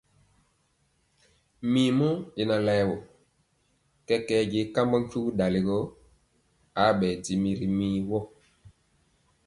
Mirmɔ 1.71 2.07
y 2.39 2.41
na 2.49 2.55
laɛ 2.65 2.81
wɔ, 2.89 2.97
kɛkɛɛ 4.07 4.41
je 4.51 4.59
kambɔ 4.75 4.97
tyugi 5.09 5.31
dali 5.39 5.59
gɔ 5.67 5.77
abɛɛ 6.83 7.09
dimi 7.23 7.51
ri 7.59 7.67
woo. 8.09 8.25